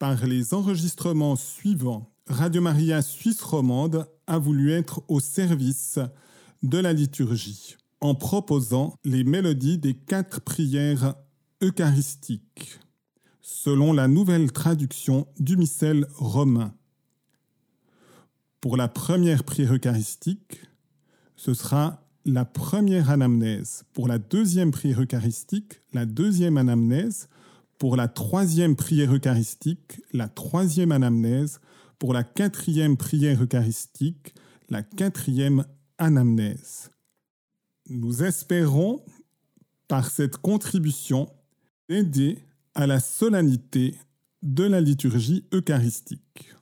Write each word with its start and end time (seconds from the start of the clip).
Par 0.00 0.26
les 0.26 0.54
enregistrements 0.54 1.36
suivants, 1.36 2.10
Radio 2.26 2.62
Maria 2.62 3.02
Suisse 3.02 3.42
romande 3.42 4.06
a 4.26 4.38
voulu 4.38 4.72
être 4.72 5.02
au 5.08 5.20
service 5.20 5.98
de 6.62 6.78
la 6.78 6.94
liturgie 6.94 7.76
en 8.00 8.14
proposant 8.14 8.94
les 9.04 9.24
mélodies 9.24 9.76
des 9.76 9.92
quatre 9.92 10.40
prières 10.40 11.16
eucharistiques, 11.62 12.80
selon 13.42 13.92
la 13.92 14.08
nouvelle 14.08 14.52
traduction 14.52 15.26
du 15.38 15.58
missel 15.58 16.06
romain. 16.14 16.72
Pour 18.62 18.78
la 18.78 18.88
première 18.88 19.44
prière 19.44 19.74
eucharistique, 19.74 20.62
ce 21.36 21.52
sera 21.52 22.08
la 22.24 22.46
première 22.46 23.10
anamnèse. 23.10 23.84
Pour 23.92 24.08
la 24.08 24.16
deuxième 24.16 24.70
prière 24.70 25.02
eucharistique, 25.02 25.82
la 25.92 26.06
deuxième 26.06 26.56
anamnèse. 26.56 27.28
Pour 27.80 27.96
la 27.96 28.08
troisième 28.08 28.76
prière 28.76 29.10
eucharistique, 29.10 30.02
la 30.12 30.28
troisième 30.28 30.92
anamnèse. 30.92 31.60
Pour 31.98 32.12
la 32.12 32.22
quatrième 32.22 32.98
prière 32.98 33.42
eucharistique, 33.42 34.34
la 34.68 34.82
quatrième 34.82 35.64
anamnèse. 35.96 36.90
Nous 37.88 38.22
espérons, 38.22 39.02
par 39.88 40.10
cette 40.10 40.36
contribution, 40.36 41.30
aider 41.88 42.44
à 42.74 42.86
la 42.86 43.00
solennité 43.00 43.94
de 44.42 44.64
la 44.64 44.82
liturgie 44.82 45.46
eucharistique. 45.50 46.52